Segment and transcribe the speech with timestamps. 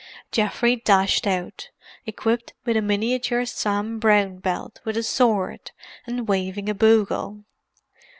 [0.31, 1.69] Geoffrey dashed out,
[2.07, 5.69] equipped with a miniature Sam Brown belt with a sword,
[6.07, 7.43] and waving a bugle.